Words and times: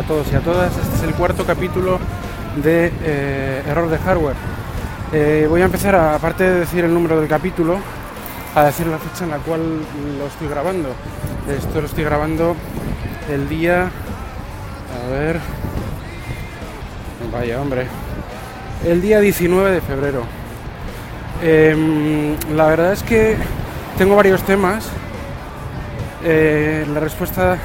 A 0.00 0.02
todos 0.02 0.32
y 0.32 0.34
a 0.34 0.40
todas. 0.40 0.74
Este 0.78 0.96
es 0.96 1.02
el 1.02 1.12
cuarto 1.12 1.44
capítulo 1.44 1.98
de 2.64 2.90
eh, 3.02 3.62
Error 3.66 3.90
de 3.90 3.98
Hardware. 3.98 4.36
Eh, 5.12 5.46
voy 5.46 5.60
a 5.60 5.66
empezar, 5.66 5.94
aparte 5.94 6.42
de 6.42 6.60
decir 6.60 6.86
el 6.86 6.94
número 6.94 7.20
del 7.20 7.28
capítulo, 7.28 7.76
a 8.54 8.64
decir 8.64 8.86
la 8.86 8.96
fecha 8.96 9.24
en 9.24 9.30
la 9.30 9.36
cual 9.36 9.60
lo 10.18 10.26
estoy 10.26 10.48
grabando. 10.48 10.88
Esto 11.54 11.82
lo 11.82 11.86
estoy 11.86 12.04
grabando 12.04 12.56
el 13.30 13.46
día... 13.50 13.90
A 15.04 15.10
ver... 15.10 15.38
Vaya, 17.30 17.60
hombre. 17.60 17.86
El 18.86 19.02
día 19.02 19.20
19 19.20 19.70
de 19.70 19.80
febrero. 19.82 20.22
Em, 21.42 22.36
la 22.56 22.68
verdad 22.68 22.94
es 22.94 23.02
que 23.02 23.36
tengo 23.98 24.16
varios 24.16 24.42
temas. 24.44 24.88
Eh, 26.24 26.86
la 26.90 27.00
respuesta 27.00 27.58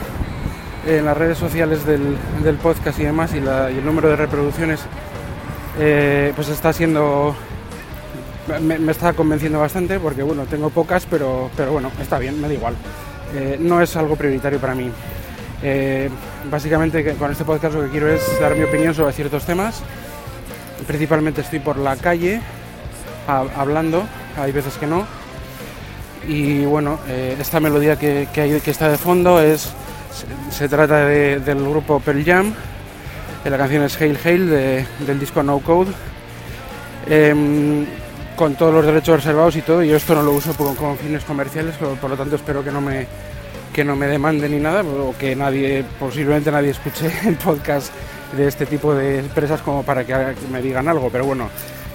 en 0.85 1.05
las 1.05 1.17
redes 1.17 1.37
sociales 1.37 1.85
del, 1.85 2.17
podcast 2.61 2.99
y 2.99 3.03
demás 3.03 3.31
y, 3.33 3.37
el 3.37 3.85
número 3.85 4.09
de 4.09 4.15
reproducciones 4.15 4.81
eh, 5.79 6.31
pues 6.35 6.49
está 6.49 6.71
siendo 6.73 7.35
me, 8.61 8.91
está 8.91 9.13
convenciendo 9.13 9.59
bastante 9.59 9.99
porque 9.99 10.23
bueno 10.23 10.43
tengo 10.43 10.69
pocas 10.69 11.05
pero 11.09 11.49
pero 11.57 11.71
bueno 11.71 11.91
está 11.99 12.19
bien 12.19 12.39
me 12.39 12.47
da 12.47 12.53
igual. 12.53 12.75
Eh, 13.35 13.57
no 13.59 13.81
es 13.81 13.95
algo 13.97 14.15
prioritario 14.15 14.59
para 14.59 14.75
mí. 14.75 14.89
Eh, 15.63 16.09
básicamente 16.49 17.15
con 17.15 17.31
este 17.31 17.43
podcast 17.43 17.73
lo 17.75 17.83
que 17.83 17.89
quiero 17.89 18.07
es 18.07 18.21
dar 18.39 18.55
mi 18.55 18.63
opinión 18.63 18.93
sobre 18.93 19.13
ciertos 19.13 19.45
temas. 19.45 19.81
Principalmente 20.87 21.41
estoy 21.41 21.59
por 21.59 21.77
la 21.77 21.95
calle 21.95 22.39
ha- 23.27 23.45
hablando 23.57 24.05
hay 24.37 24.51
veces 24.51 24.75
que 24.75 24.87
no. 24.87 25.05
Y 26.27 26.65
bueno, 26.65 26.99
eh, 27.07 27.35
esta 27.39 27.59
melodía 27.59 27.97
que, 27.97 28.27
que, 28.33 28.41
hay, 28.41 28.59
que 28.59 28.71
está 28.71 28.89
de 28.89 28.97
fondo 28.97 29.39
es 29.39 29.71
se, 30.49 30.67
trata 30.69 31.05
de- 31.05 31.39
del 31.39 31.61
grupo 31.67 31.99
Pearl 31.99 32.23
Jam. 32.23 32.53
eh, 33.43 33.49
la 33.49 33.57
canción 33.57 33.83
es 33.83 33.99
Hail 34.01 34.17
Hail 34.23 34.49
de- 34.49 34.85
del 35.05 35.19
disco 35.19 35.43
No 35.43 35.59
Code. 35.59 35.91
Em, 37.07 37.85
con 38.35 38.55
todos 38.55 38.73
los 38.73 38.85
derechos 38.85 39.17
reservados 39.17 39.55
y 39.55 39.61
todo. 39.61 39.83
Yo 39.83 39.95
esto 39.95 40.15
no 40.15 40.23
lo 40.23 40.31
uso 40.31 40.53
con 40.55 40.97
fines 40.97 41.23
comerciales, 41.23 41.75
por, 41.75 42.09
lo 42.09 42.17
tanto 42.17 42.35
espero 42.35 42.63
que 42.63 42.71
no 42.71 42.81
me 42.81 43.07
que 43.71 43.83
no 43.83 43.95
me 43.97 44.07
demanden 44.07 44.51
ni 44.51 44.59
nada, 44.59 44.83
o 44.83 45.13
que 45.19 45.35
nadie, 45.35 45.83
posiblemente 45.99 46.49
nadie 46.49 46.69
escuche 46.69 47.11
el 47.27 47.35
podcast 47.35 47.91
de 48.35 48.47
este 48.47 48.65
tipo 48.65 48.95
de 48.95 49.19
empresas 49.19 49.61
como 49.61 49.83
para 49.83 50.05
que, 50.05 50.15
me 50.49 50.61
digan 50.61 50.87
algo, 50.87 51.09
pero 51.11 51.25
bueno, 51.25 51.49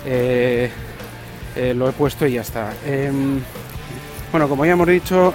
eh, 0.04 0.70
eh, 1.56 1.72
lo 1.74 1.88
he 1.88 1.92
puesto 1.92 2.26
y 2.26 2.32
ya 2.34 2.42
está. 2.42 2.74
Em, 2.86 3.40
bueno, 4.30 4.46
como 4.46 4.66
ya 4.66 4.72
hemos 4.72 4.86
dicho, 4.88 5.32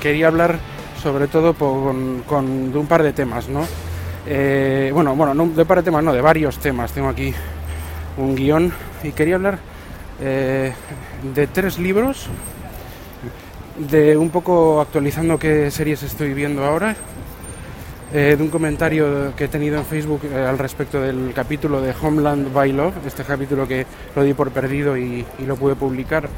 quería 0.00 0.26
hablar 0.26 0.58
sobre 1.02 1.26
todo 1.26 1.54
con, 1.54 2.72
de 2.72 2.78
un 2.78 2.86
par 2.86 3.02
de 3.02 3.12
temas, 3.12 3.48
¿no? 3.48 3.66
Eh, 4.26 4.90
bueno, 4.94 5.16
bueno, 5.16 5.34
no 5.34 5.48
de 5.48 5.62
un 5.62 5.66
par 5.66 5.78
de 5.78 5.82
temas, 5.82 6.04
no, 6.04 6.12
de 6.12 6.20
varios 6.20 6.58
temas. 6.58 6.92
Tengo 6.92 7.08
aquí 7.08 7.34
un 8.16 8.36
guion 8.36 8.72
y 9.02 9.10
quería 9.10 9.34
hablar 9.34 9.58
eh, 10.20 10.72
de 11.34 11.46
tres 11.48 11.78
libros, 11.78 12.28
de 13.76 14.16
un 14.16 14.30
poco 14.30 14.80
actualizando 14.80 15.38
qué 15.38 15.70
series 15.70 16.02
estoy 16.04 16.34
viendo 16.34 16.64
ahora, 16.64 16.94
eh, 18.12 18.36
de 18.36 18.42
un 18.42 18.50
comentario 18.50 19.34
que 19.34 19.44
he 19.44 19.48
tenido 19.48 19.78
en 19.78 19.84
Facebook 19.84 20.20
al 20.32 20.58
respecto 20.58 21.00
del 21.00 21.32
capítulo 21.34 21.80
de 21.80 21.94
Homeland 22.00 22.52
by 22.52 22.72
Love, 22.72 22.94
este 23.06 23.24
capítulo 23.24 23.66
que 23.66 23.86
lo 24.14 24.22
di 24.22 24.34
por 24.34 24.50
perdido 24.50 24.96
y, 24.96 25.24
y 25.38 25.46
lo 25.46 25.56
pude 25.56 25.74
publicar. 25.74 26.28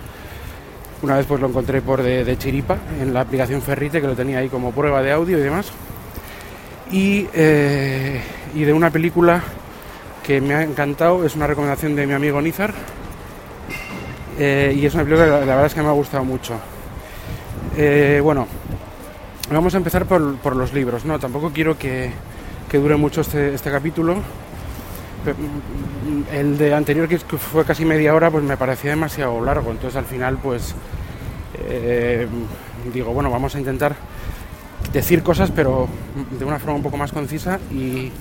Una 1.04 1.18
vez 1.18 1.26
pues 1.26 1.38
lo 1.38 1.48
encontré 1.48 1.82
por 1.82 2.02
de, 2.02 2.38
chiripa 2.38 2.78
en 2.98 3.12
la 3.12 3.20
aplicación 3.20 3.60
Ferrite 3.60 4.00
que 4.00 4.06
lo 4.06 4.14
tenía 4.14 4.38
ahí 4.38 4.48
como 4.48 4.72
prueba 4.72 5.02
de 5.02 5.12
audio 5.12 5.38
y 5.38 5.42
demás. 5.42 5.70
Y, 6.90 7.26
eh, 7.34 8.22
y 8.54 8.64
de 8.64 8.72
una 8.72 8.90
película 8.90 9.42
que 10.22 10.40
me 10.40 10.54
ha 10.54 10.62
encantado, 10.62 11.26
es 11.26 11.36
una 11.36 11.46
recomendación 11.46 11.94
de 11.94 12.06
mi 12.06 12.14
amigo 12.14 12.40
Nizar. 12.40 12.72
Eh, 14.38 14.74
y 14.74 14.86
es 14.86 14.94
una 14.94 15.04
película 15.04 15.26
que 15.26 15.30
la, 15.30 15.40
la 15.40 15.44
verdad 15.44 15.66
es 15.66 15.74
que 15.74 15.82
me 15.82 15.88
ha 15.88 15.92
gustado 15.92 16.24
mucho. 16.24 16.54
Eh, 17.76 18.20
bueno, 18.24 18.46
vamos 19.50 19.74
a 19.74 19.76
empezar 19.76 20.06
por, 20.06 20.36
por 20.36 20.56
los 20.56 20.72
libros. 20.72 21.04
No, 21.04 21.18
tampoco 21.18 21.50
quiero 21.50 21.76
que, 21.76 22.12
que 22.70 22.78
dure 22.78 22.96
mucho 22.96 23.20
este, 23.20 23.52
este 23.52 23.70
capítulo. 23.70 24.16
El 26.32 26.58
de 26.58 26.74
anterior, 26.74 27.08
que 27.08 27.18
fue 27.18 27.64
casi 27.64 27.84
media 27.84 28.14
hora, 28.14 28.30
pues 28.30 28.44
me 28.44 28.56
parecía 28.56 28.90
demasiado 28.90 29.42
largo. 29.44 29.70
Entonces 29.70 29.96
al 29.96 30.04
final, 30.04 30.38
pues 30.38 30.74
eh, 31.58 32.26
digo, 32.92 33.12
bueno, 33.12 33.30
vamos 33.30 33.54
a 33.54 33.58
intentar 33.58 33.94
decir 34.92 35.22
cosas, 35.22 35.50
pero 35.50 35.88
de 36.38 36.44
una 36.44 36.58
forma 36.58 36.76
un 36.76 36.82
poco 36.82 36.96
más 36.96 37.12
concisa 37.12 37.58
y, 37.72 38.12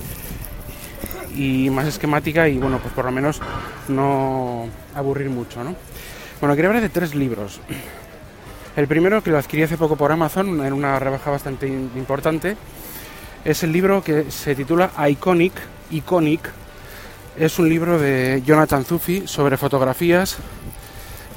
y 1.36 1.70
más 1.70 1.88
esquemática 1.88 2.48
y 2.48 2.58
bueno, 2.58 2.80
pues 2.80 2.94
por 2.94 3.06
lo 3.06 3.12
menos 3.12 3.42
no 3.88 4.68
aburrir 4.96 5.30
mucho, 5.30 5.64
¿no? 5.64 5.76
Bueno, 6.40 6.56
quería 6.56 6.70
hablar 6.70 6.84
de 6.84 6.90
tres 6.90 7.16
libros. 7.16 7.60
El 8.76 8.88
primero, 8.88 9.22
que 9.22 9.30
lo 9.30 9.38
adquirí 9.38 9.64
hace 9.64 9.78
poco 9.78 9.96
por 9.96 10.12
Amazon, 10.12 10.66
en 10.66 10.74
una 10.74 10.98
rebaja 10.98 11.30
bastante 11.30 11.68
importante, 11.68 12.58
es 13.46 13.62
el 13.64 13.72
libro 13.72 14.04
que 14.04 14.32
se 14.32 14.56
titula 14.56 14.92
Iconic, 15.08 15.54
Iconic. 15.92 16.50
Es 17.38 17.58
un 17.58 17.68
libro 17.68 17.98
de 18.00 18.44
Jonathan 18.46 18.86
Zufi 18.86 19.24
sobre 19.26 19.58
fotografías. 19.58 20.38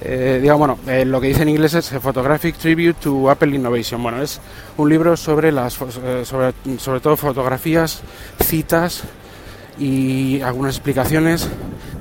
Eh, 0.03 0.39
digamos, 0.43 0.59
bueno, 0.77 0.79
eh, 0.93 1.07
lo 1.07 1.21
que 1.21 1.29
dice 1.29 1.43
en 1.43 1.49
inglés 1.49 1.73
es 1.75 1.89
Photographic 2.03 2.57
Tribute 2.57 2.95
to 3.01 3.31
Apple 3.31 3.55
Innovation. 3.55 4.03
Bueno, 4.03 4.21
es 4.21 4.41
un 4.77 4.91
libro 4.91 5.17
sobre 5.17 5.51
las 5.53 5.79
eh, 6.05 6.23
sobre, 6.25 6.53
sobre 6.79 7.01
todo 7.01 7.17
fotografías, 7.17 8.03
citas 8.43 9.05
y 9.79 10.41
algunas 10.43 10.75
explicaciones 10.77 11.49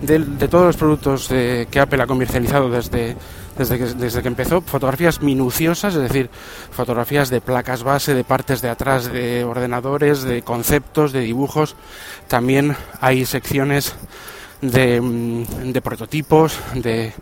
de, 0.02 0.20
de 0.20 0.48
todos 0.50 0.66
los 0.66 0.78
productos 0.78 1.30
de- 1.30 1.68
que 1.72 1.80
Apple 1.80 2.02
ha 2.04 2.08
comercializado 2.08 2.70
desde, 2.70 3.16
desde, 3.58 3.78
que, 3.78 3.86
desde 3.86 4.22
que 4.22 4.28
empezó. 4.28 4.62
Fotografías 4.62 5.22
minuciosas, 5.22 5.96
es 5.96 6.02
decir, 6.02 6.30
fotografías 6.72 7.30
de 7.30 7.42
placas 7.42 7.84
base, 7.84 8.14
de 8.14 8.24
partes 8.24 8.62
de 8.62 8.70
atrás 8.70 9.12
de 9.12 9.44
ordenadores, 9.44 10.24
de 10.24 10.42
conceptos, 10.42 11.12
de 11.12 11.22
dibujos. 11.22 11.76
También 12.28 12.76
hay 13.02 13.26
secciones 13.26 13.96
de, 14.62 15.02
mm, 15.02 15.72
de 15.72 15.82
prototipos, 15.82 16.58
de 16.74 17.14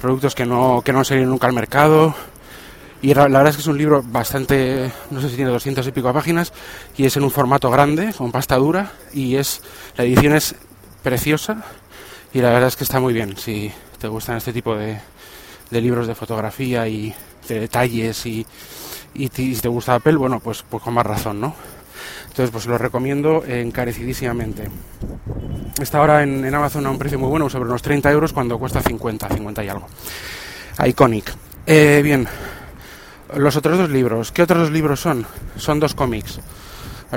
productos 0.00 0.34
que 0.34 0.46
no, 0.46 0.82
que 0.84 0.92
no 0.92 1.00
han 1.00 1.04
salido 1.04 1.28
nunca 1.28 1.46
al 1.46 1.52
mercado. 1.52 2.14
Y 3.02 3.14
la 3.14 3.24
verdad 3.24 3.48
es 3.48 3.56
que 3.56 3.60
es 3.62 3.68
un 3.68 3.78
libro 3.78 4.02
bastante, 4.02 4.90
no 5.10 5.20
sé 5.20 5.28
si 5.28 5.36
tiene 5.36 5.50
200 5.50 5.86
y 5.86 5.92
pico 5.92 6.12
páginas, 6.12 6.52
y 6.96 7.04
es 7.04 7.16
en 7.16 7.24
un 7.24 7.30
formato 7.30 7.70
grande, 7.70 8.12
con 8.16 8.32
pasta 8.32 8.56
dura, 8.56 8.92
y 9.12 9.36
es 9.36 9.60
la 9.96 10.04
edición 10.04 10.34
es 10.34 10.54
preciosa, 11.02 11.62
y 12.32 12.40
la 12.40 12.50
verdad 12.50 12.68
es 12.68 12.76
que 12.76 12.84
está 12.84 12.98
muy 12.98 13.12
bien. 13.12 13.36
Si 13.36 13.70
te 14.00 14.08
gustan 14.08 14.38
este 14.38 14.52
tipo 14.52 14.74
de, 14.74 14.98
de 15.70 15.80
libros 15.80 16.06
de 16.06 16.14
fotografía 16.14 16.86
y 16.88 17.14
de 17.48 17.60
detalles, 17.60 18.26
y, 18.26 18.46
y 19.14 19.28
si 19.28 19.56
te 19.56 19.68
gusta 19.68 19.94
Apple, 19.94 20.16
bueno, 20.16 20.40
pues, 20.40 20.64
pues 20.68 20.82
con 20.82 20.94
más 20.94 21.06
razón, 21.06 21.40
¿no? 21.40 21.54
Entonces, 22.28 22.50
pues 22.50 22.66
lo 22.66 22.76
recomiendo 22.76 23.44
encarecidísimamente. 23.46 24.68
Está 25.80 25.98
ahora 25.98 26.22
en, 26.22 26.44
en 26.44 26.54
Amazon 26.54 26.86
a 26.86 26.90
un 26.90 26.98
precio 26.98 27.18
muy 27.18 27.28
bueno, 27.28 27.48
sobre 27.48 27.68
unos 27.68 27.82
30 27.82 28.10
euros, 28.10 28.32
cuando 28.32 28.58
cuesta 28.58 28.82
50, 28.82 29.28
50 29.28 29.64
y 29.64 29.68
algo. 29.68 29.86
Iconic. 30.84 31.32
Eh, 31.66 32.00
bien, 32.04 32.28
los 33.34 33.56
otros 33.56 33.78
dos 33.78 33.90
libros. 33.90 34.32
¿Qué 34.32 34.42
otros 34.42 34.60
dos 34.60 34.70
libros 34.70 35.00
son? 35.00 35.26
Son 35.56 35.80
dos 35.80 35.94
cómics. 35.94 36.40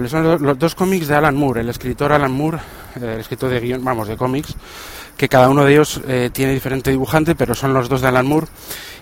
Son 0.07 0.23
los, 0.23 0.41
los 0.41 0.57
dos 0.57 0.75
cómics 0.75 1.07
de 1.07 1.15
Alan 1.15 1.35
Moore, 1.35 1.61
el 1.61 1.69
escritor 1.69 2.11
Alan 2.11 2.31
Moore, 2.31 2.59
eh, 2.95 3.13
el 3.15 3.19
escritor 3.19 3.49
de 3.49 3.59
guion, 3.59 3.83
vamos, 3.83 4.07
de 4.07 4.15
cómics, 4.15 4.55
que 5.19 5.27
cada 5.27 5.49
uno 5.49 5.65
de 5.65 5.73
ellos 5.73 5.99
eh, 6.07 6.29
tiene 6.31 6.53
diferente 6.53 6.91
dibujante, 6.91 7.35
pero 7.35 7.53
son 7.53 7.73
los 7.73 7.89
dos 7.89 7.99
de 7.99 8.07
Alan 8.07 8.25
Moore, 8.25 8.47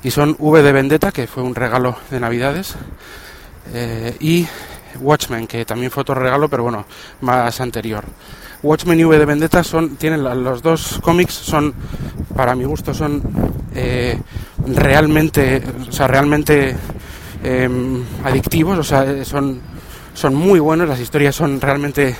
y 0.02 0.10
son 0.10 0.36
V 0.40 0.64
de 0.64 0.72
Vendetta, 0.72 1.12
que 1.12 1.28
fue 1.28 1.44
un 1.44 1.54
regalo 1.54 1.96
de 2.10 2.20
Navidades, 2.20 2.74
eh, 3.72 4.18
y 4.20 4.48
Watchmen, 5.00 5.46
que 5.46 5.64
también 5.64 5.92
fue 5.92 6.02
otro 6.02 6.16
regalo, 6.16 6.50
pero 6.50 6.64
bueno, 6.64 6.86
más 7.22 7.62
anterior. 7.62 8.04
Watchmen 8.64 9.00
y 9.00 9.04
V 9.04 9.16
de 9.16 9.26
Vendetta 9.26 9.64
son, 9.64 9.96
tienen 9.98 10.24
los 10.44 10.64
dos 10.64 11.00
cómics, 11.04 11.36
son, 11.36 11.76
para 12.36 12.56
mi 12.56 12.64
gusto, 12.64 12.96
son 12.96 13.22
eh, 13.76 14.20
realmente, 14.66 15.62
o 15.88 15.92
sea, 15.92 16.08
realmente 16.08 16.76
em, 17.44 18.04
adictivos, 18.24 18.80
o 18.80 18.84
sea, 18.84 19.04
eh, 19.04 19.24
son, 19.24 19.62
son 20.16 20.34
muy 20.34 20.60
buenos, 20.60 20.90
las 20.90 21.00
historias 21.00 21.36
son 21.36 21.62
realmente, 21.62 22.16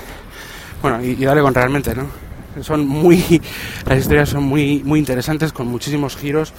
bueno, 0.80 1.02
y 1.02 1.16
dale 1.16 1.40
con 1.40 1.52
realmente, 1.52 1.96
¿no? 1.96 2.27
Son 2.62 2.86
muy, 2.86 3.40
las 3.86 3.98
historias 3.98 4.30
son 4.30 4.44
muy, 4.44 4.82
muy 4.84 4.98
interesantes, 4.98 5.52
con 5.52 5.68
muchísimos 5.68 6.16
giros 6.16 6.52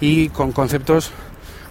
y 0.00 0.28
con 0.30 0.52
conceptos 0.52 1.12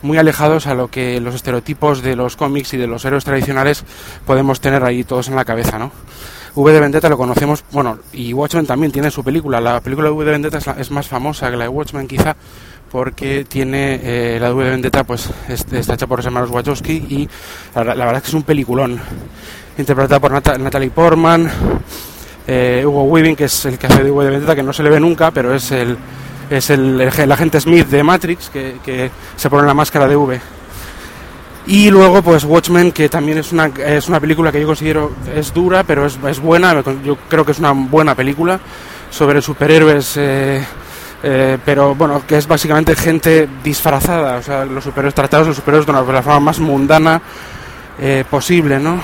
muy 0.03 0.18
alejados 0.18 0.68
a 0.68 0.75
lo 0.75 0.89
que 0.89 1.19
los 1.19 1.33
estereotipos 1.33 2.01
de 2.01 2.15
los 2.15 2.35
cómics 2.35 2.74
y 2.74 2.77
de 2.77 2.88
los 2.88 3.03
héroes 3.06 3.24
tradicionales 3.24 3.83
podemos 4.25 4.59
tener 4.59 4.83
ahí 4.83 5.03
todos 5.03 5.30
en 5.30 5.35
la 5.35 5.45
cabeza, 5.45 5.80
¿no? 5.80 5.91
V 6.56 6.71
de 6.71 6.80
Vendetta 6.80 7.09
lo 7.09 7.18
conocemos, 7.18 7.63
bueno, 7.71 7.97
y 8.12 8.31
Watchmen 8.31 8.68
también 8.68 8.91
tiene 8.91 9.09
su 9.09 9.24
película. 9.24 9.59
La 9.59 9.81
película 9.81 10.09
de 10.09 10.13
V 10.13 10.25
de 10.25 10.31
Vendetta 10.31 10.59
es, 10.77 10.91
más 10.91 11.07
famosa 11.07 11.50
que 11.50 11.57
la 11.57 11.63
de 11.63 11.69
Watchmen 11.69 12.07
quizá 12.07 12.35
porque 12.91 13.44
tiene 13.45 14.00
eh, 14.03 14.38
la 14.39 14.50
W 14.50 14.65
de 14.65 14.71
Vendetta, 14.71 15.03
pues 15.03 15.27
está 15.50 15.95
hecha 15.95 16.06
por 16.06 16.19
los 16.19 16.25
hermanos 16.27 16.51
Wachowski 16.51 16.94
y 16.94 17.30
la, 17.74 17.83
verdad 17.83 18.18
es 18.18 18.21
que 18.21 18.27
es 18.27 18.33
un 18.35 18.44
peliculón, 18.44 19.00
interpretada 19.80 20.19
por 20.19 20.31
Natalie 20.31 20.91
Portman, 20.91 21.50
eh, 22.48 22.84
Hugo 22.86 23.04
Weaving, 23.04 23.36
que 23.36 23.45
es 23.45 23.66
el 23.66 23.78
que 23.78 23.88
hace 23.88 24.04
de 24.04 24.10
W 24.10 24.25
de 24.25 24.31
Vendetta, 24.31 24.56
que 24.56 24.63
no 24.63 24.74
se 24.74 24.84
le 24.84 24.90
ve 24.90 25.00
nunca, 25.00 25.31
pero 25.31 25.54
es 25.54 25.72
el, 25.72 25.98
es 26.50 26.69
el, 26.69 27.31
agente 27.31 27.60
Smith 27.60 27.88
de 27.88 28.04
Matrix, 28.04 28.50
que, 28.50 28.78
que 28.84 29.10
se 29.36 29.50
pone 29.50 29.66
la 29.66 29.74
máscara 29.74 30.07
de 30.07 30.16
V. 30.16 30.42
Y 31.66 31.90
luego, 31.90 32.22
pues 32.22 32.44
Watchmen, 32.44 32.92
que 32.92 33.07
también 33.07 33.38
es 33.38 33.54
una, 33.54 33.68
es 33.68 34.10
una 34.10 34.19
película 34.19 34.51
que 34.51 34.60
yo 34.60 34.68
considero 34.68 35.13
es 35.34 35.54
dura, 35.54 35.84
pero 35.84 36.06
es, 36.06 36.19
es 36.28 36.40
buena. 36.40 36.84
Yo 37.06 37.16
creo 37.30 37.45
que 37.45 37.54
es 37.54 37.60
una 37.60 37.72
buena 37.72 38.16
película 38.16 38.60
sobre 39.10 39.42
superhéroes 39.42 40.18
eh, 40.18 40.66
eh, 41.25 41.57
pero 41.63 41.95
bueno, 41.95 42.24
que 42.28 42.38
es 42.38 42.48
básicamente 42.48 42.95
gente 42.98 43.48
disfrazada, 43.63 44.38
o 44.38 44.42
sea, 44.42 44.66
los 44.66 44.84
superhéroes 44.84 45.16
tratados 45.16 45.48
los 45.48 45.56
superhéroes 45.56 45.88
de 45.88 45.94
la 45.94 46.22
forma 46.22 46.40
más 46.42 46.60
mundana 46.60 47.22
posible, 48.30 48.80
¿no? 48.80 49.00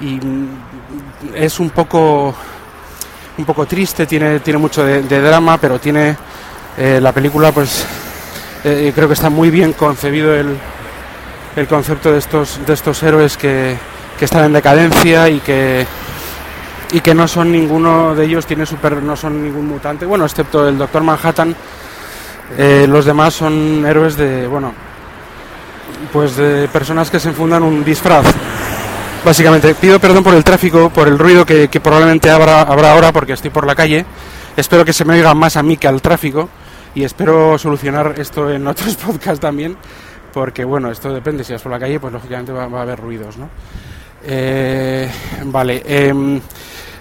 Y 0.00 0.14
mm, 0.14 0.48
es 1.34 1.60
un 1.60 1.68
poco 1.68 2.34
un 3.40 3.46
poco 3.46 3.66
triste, 3.66 4.06
tiene, 4.06 4.40
tiene 4.40 4.58
mucho 4.58 4.84
de, 4.84 5.02
drama, 5.02 5.58
pero 5.58 5.78
tiene 5.78 6.16
eh, 6.78 7.00
la 7.00 7.12
película, 7.12 7.52
pues 7.52 7.84
creo 8.62 9.08
que 9.08 9.14
está 9.14 9.30
muy 9.30 9.50
bien 9.50 9.72
concebido 9.72 10.34
el, 10.34 10.54
el 11.56 11.66
concepto 11.66 12.12
de 12.12 12.18
estos, 12.18 12.60
de 12.66 12.74
estos 12.74 13.02
héroes 13.02 13.36
que, 13.36 13.76
que 14.18 14.24
están 14.24 14.44
en 14.44 14.52
decadencia 14.52 15.28
y 15.28 15.40
que 15.40 15.86
y 16.92 17.00
que 17.00 17.14
no 17.14 17.28
son 17.28 17.52
ninguno 17.52 18.14
de 18.14 18.24
ellos 18.24 18.46
tiene 18.46 18.66
super 18.66 19.02
no 19.02 19.16
son 19.16 19.42
ningún 19.42 19.66
mutante. 19.66 20.04
Bueno 20.04 20.24
excepto 20.24 20.68
el 20.68 20.76
doctor 20.76 21.02
Manhattan 21.02 21.54
eh, 22.58 22.86
los 22.88 23.04
demás 23.04 23.34
son 23.34 23.84
héroes 23.86 24.16
de 24.16 24.46
bueno 24.46 24.72
pues 26.12 26.36
de 26.36 26.68
personas 26.68 27.10
que 27.10 27.20
se 27.20 27.28
enfundan 27.28 27.62
un 27.62 27.84
disfraz 27.84 28.26
básicamente. 29.24 29.74
Pido 29.74 29.98
perdón 30.00 30.24
por 30.24 30.34
el 30.34 30.44
tráfico 30.44 30.90
por 30.90 31.08
el 31.08 31.18
ruido 31.18 31.44
que, 31.44 31.68
probablemente 31.82 32.30
habrá 32.30 32.62
habrá 32.62 32.92
ahora 32.92 33.12
porque 33.12 33.32
estoy 33.32 33.50
por 33.50 33.66
la 33.66 33.74
calle. 33.74 34.04
Espero 34.56 34.84
que 34.84 34.92
se 34.92 35.04
me 35.04 35.14
oiga 35.14 35.34
más 35.34 35.56
a 35.56 35.62
mí 35.62 35.76
que 35.76 35.88
al 35.88 36.02
tráfico 36.02 36.48
y 36.94 37.04
espero 37.04 37.56
solucionar 37.58 38.14
esto 38.18 38.50
en 38.50 38.66
otros 38.66 38.96
podcasts 39.06 39.40
también 39.40 39.76
porque 40.32 40.64
bueno 40.64 40.90
esto 40.90 41.12
depende. 41.12 41.44
Si 41.44 41.52
vas 41.52 41.62
por 41.62 41.72
la 41.72 41.78
calle 41.78 42.00
pues 42.00 42.12
lógicamente 42.12 42.52
va, 42.52 42.64
a 42.64 42.82
haber 42.82 42.98
ruidos 42.98 43.36
no 43.36 43.48
eh, 44.22 45.10
vale 45.44 45.82
eh, 45.86 46.40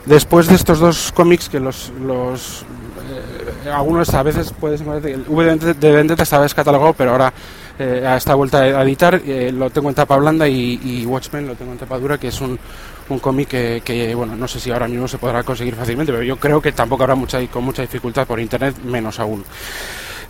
Después 0.05 0.47
de 0.47 0.55
estos 0.55 0.79
dos 0.79 1.11
cómics 1.11 1.49
que 1.49 1.59
los, 1.59 1.91
los 2.01 2.65
algunos 3.71 4.13
a 4.13 4.23
veces 4.23 4.53
puedes 4.59 4.81
el 4.81 5.25
V 5.27 5.73
de 5.75 5.91
Vendetta 5.91 6.23
estaba 6.23 6.43
descatalogado, 6.43 6.93
pero 6.93 7.11
ahora 7.11 7.33
eh, 7.77 8.03
a 8.05 8.17
esta 8.17 8.35
vuelta 8.35 8.59
a 8.59 8.83
editar 8.83 9.21
eh, 9.25 9.51
lo 9.51 9.69
tengo 9.69 9.89
en 9.89 9.95
tapa 9.95 10.17
blanda 10.17 10.47
y, 10.47 11.05
Watchmen 11.05 11.47
lo 11.47 11.55
tengo 11.55 11.71
en 11.71 11.77
tapa 11.77 11.97
dura, 11.97 12.17
que 12.17 12.27
es 12.27 12.41
un, 12.41 12.59
un 13.09 13.19
cómic 13.19 13.49
que, 13.49 14.13
bueno, 14.15 14.35
no 14.35 14.47
sé 14.47 14.59
si 14.59 14.71
ahora 14.71 14.87
mismo 14.87 15.07
se 15.07 15.17
podrá 15.17 15.43
conseguir 15.43 15.75
fácilmente, 15.75 16.11
pero 16.11 16.23
yo 16.23 16.37
creo 16.37 16.61
que 16.61 16.71
tampoco 16.71 17.03
habrá 17.03 17.15
mucha 17.15 17.45
con 17.47 17.63
mucha 17.63 17.81
dificultad 17.81 18.27
por 18.27 18.39
internet, 18.39 18.75
menos 18.83 19.19
aún. 19.19 19.43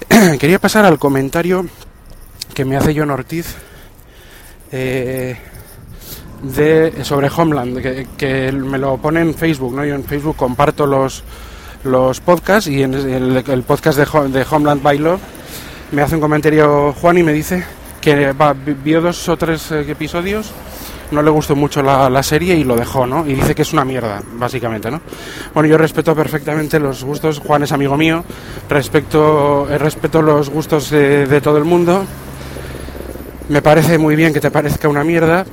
Quería 0.39 0.59
pasar 0.59 0.86
al 0.86 1.00
comentario 1.00 1.65
que 2.53 2.65
me 2.65 2.77
hace 2.77 2.97
John 2.97 3.12
Ortiz. 3.12 3.56
Eh, 4.71 5.38
de, 6.41 7.03
sobre 7.03 7.30
Homeland, 7.36 8.15
que, 8.15 8.51
me 8.51 8.77
lo 8.77 8.97
pone 8.97 9.21
en 9.21 9.33
Facebook, 9.33 9.75
¿no? 9.75 9.86
Yo 9.86 9.95
en 9.95 10.03
Facebook 10.03 10.36
comparto 10.36 10.86
los, 10.86 11.24
los 11.84 12.20
podcasts 12.20 12.70
y 12.70 12.84
en 12.84 12.94
el, 12.94 13.64
podcast 13.64 13.98
de, 13.98 14.46
Homeland 14.50 14.81
by 14.81 14.98
Love 14.98 15.22
me 15.92 16.02
hace 16.02 16.16
un 16.16 16.22
comentario 16.22 16.94
Juan 16.94 17.18
y 17.18 17.24
me 17.24 17.34
dice 17.34 17.64
que 18.02 18.34
vio 18.84 19.02
dos 19.02 19.28
o 19.28 19.38
tres 19.38 19.72
eh, 19.72 19.86
episodios, 19.88 20.52
no 21.12 21.22
le 21.22 21.30
gustó 21.30 21.56
mucho 21.56 21.81
la, 21.81 22.24
serie 22.24 22.56
y 22.56 22.64
lo 22.64 22.76
dejó, 22.78 23.06
¿no? 23.06 23.26
Y 23.26 23.34
dice 23.34 23.56
que 23.56 23.64
es 23.64 23.74
una 23.74 23.84
mierda, 23.84 24.22
básicamente, 24.34 24.90
¿no? 24.90 25.02
Bueno, 25.54 25.68
yo 25.68 25.78
respeto 25.78 26.16
perfectamente 26.16 26.80
los 26.80 27.04
gustos, 27.04 27.40
Juan 27.40 27.64
es 27.64 27.72
amigo 27.72 27.98
mío, 27.98 28.24
respeto, 28.70 29.68
eh, 29.70 29.78
respeto 29.78 30.22
los 30.22 30.50
gustos 30.50 30.90
de 30.90 31.42
todo 31.42 31.58
el 31.58 31.66
mundo. 31.66 32.06
Me 33.50 33.62
parece 33.62 33.98
muy 33.98 34.16
bien 34.16 34.32
que 34.32 34.40
te 34.40 34.52
parezca 34.52 34.88
una 34.88 35.04
mierda 35.04 35.46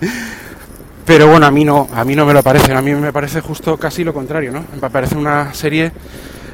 pero 1.10 1.26
bueno, 1.26 1.44
a 1.44 1.50
mí 1.50 1.64
no, 1.64 1.88
a 1.92 2.04
mí 2.04 2.14
no 2.14 2.24
me 2.24 2.32
lo 2.32 2.40
parece, 2.40 2.72
a 2.72 2.80
mí 2.80 2.94
me 2.94 3.12
parece 3.12 3.40
justo 3.40 3.76
casi 3.76 4.04
lo 4.04 4.14
contrario, 4.14 4.52
¿no? 4.52 4.64
Me 4.80 4.90
parece 4.90 5.16
una 5.16 5.52
serie 5.52 5.90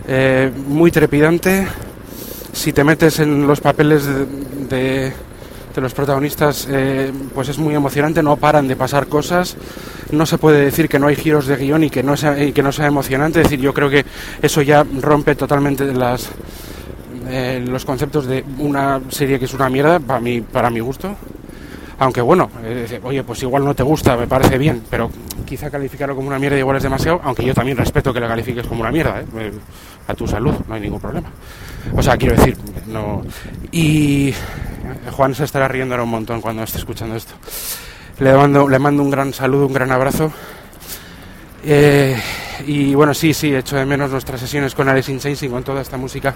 eh, 0.08 0.50
muy 0.68 0.90
trepidante. 0.90 1.68
Si 2.54 2.72
te 2.72 2.82
metes 2.82 3.18
en 3.18 3.46
los 3.46 3.60
papeles 3.60 4.08
de, 4.70 5.12
los 5.76 5.92
protagonistas, 5.92 6.66
eh, 6.70 7.12
pues 7.34 7.50
es 7.50 7.58
muy 7.58 7.74
emocionante, 7.74 8.22
no 8.22 8.38
paran 8.38 8.66
de 8.66 8.76
pasar 8.76 9.08
cosas. 9.08 9.58
No 10.10 10.24
se 10.24 10.38
puede 10.38 10.64
decir 10.64 10.88
que 10.88 10.98
no 10.98 11.08
hay 11.08 11.16
giros 11.16 11.46
de 11.46 11.56
guion 11.56 11.84
y 11.84 11.90
que 11.90 12.02
no 12.02 12.16
sea, 12.16 12.34
que 12.34 12.62
no 12.62 12.72
sea 12.72 12.86
emocionante. 12.86 13.42
Es 13.42 13.50
decir, 13.50 13.60
yo 13.60 13.74
creo 13.74 13.90
que 13.90 14.06
eso 14.40 14.62
ya 14.62 14.86
rompe 15.02 15.34
totalmente 15.34 15.84
las, 15.92 16.30
eh, 17.28 17.62
los 17.68 17.84
conceptos 17.84 18.26
de 18.26 18.42
una 18.56 19.02
serie 19.10 19.38
que 19.38 19.44
es 19.44 19.52
una 19.52 19.68
mierda, 19.68 20.00
para 20.00 20.20
mí, 20.20 20.40
para 20.40 20.70
mi 20.70 20.80
gusto 20.80 21.14
aunque 21.98 22.20
bueno, 22.20 22.50
eh, 22.62 23.00
oye, 23.02 23.22
pues 23.22 23.42
igual 23.42 23.64
no 23.64 23.74
te 23.74 23.82
gusta, 23.82 24.16
me 24.16 24.26
parece 24.26 24.58
bien, 24.58 24.82
pero 24.90 25.10
quizá 25.46 25.70
calificarlo 25.70 26.14
como 26.14 26.28
una 26.28 26.38
mierda 26.38 26.58
igual 26.58 26.76
es 26.76 26.82
demasiado, 26.82 27.20
aunque 27.24 27.44
yo 27.44 27.54
también 27.54 27.76
respeto 27.76 28.12
que 28.12 28.20
lo 28.20 28.28
califiques 28.28 28.66
como 28.66 28.82
una 28.82 28.92
mierda, 28.92 29.20
¿eh? 29.20 29.24
Eh, 29.38 29.52
a 30.08 30.14
tu 30.14 30.26
salud, 30.26 30.54
no 30.68 30.74
hay 30.74 30.80
ningún 30.82 31.00
problema. 31.00 31.28
O 31.94 32.02
sea, 32.02 32.16
quiero 32.16 32.36
decir, 32.36 32.56
no. 32.86 33.22
Y 33.72 34.32
Juan 35.10 35.34
se 35.34 35.44
estará 35.44 35.68
riendo 35.68 35.94
ahora 35.94 36.04
un 36.04 36.10
montón 36.10 36.40
cuando 36.40 36.62
esté 36.62 36.78
escuchando 36.78 37.16
esto. 37.16 37.34
Le 38.18 38.32
mando, 38.34 38.68
le 38.68 38.78
mando 38.78 39.02
un 39.02 39.10
gran 39.10 39.32
saludo, 39.32 39.66
un 39.66 39.72
gran 39.72 39.90
abrazo. 39.90 40.32
y 41.64 42.94
bueno, 42.94 43.14
sí, 43.14 43.32
sí, 43.34 43.54
echo 43.54 43.76
de 43.76 43.86
menos 43.86 44.10
nuestras 44.10 44.40
sesiones 44.40 44.74
con 44.74 44.88
Alice 44.88 45.10
in 45.10 45.18
Chains 45.18 45.42
y 45.42 45.48
con 45.48 45.64
toda 45.64 45.80
esta 45.80 45.96
música 45.96 46.34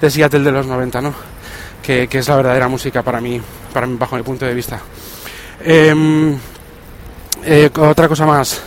de 0.00 0.10
Seattle 0.10 0.40
de 0.40 0.52
los 0.52 0.66
90, 0.66 1.00
¿no? 1.02 1.14
Que, 1.82 2.08
es 2.10 2.28
la 2.28 2.36
verdadera 2.36 2.68
música 2.68 3.02
para 3.02 3.20
mí, 3.20 3.40
para 3.72 3.86
mí, 3.86 3.96
bajo 3.98 4.16
mi 4.16 4.22
punto 4.22 4.46
de 4.46 4.54
vista. 4.54 4.80
Em, 5.62 6.36
eh, 7.44 7.70
otra 7.78 8.08
cosa 8.08 8.26
más. 8.26 8.62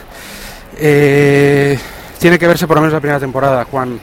Eh, 0.78 1.78
tiene 2.20 2.40
que 2.40 2.48
verse 2.48 2.68
por 2.68 2.78
lo 2.78 2.82
menos 2.82 2.94
la 2.94 3.00
primera 3.00 3.20
temporada, 3.20 3.66
Juan, 3.66 4.00